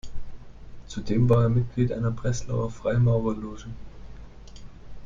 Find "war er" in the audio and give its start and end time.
1.29-1.49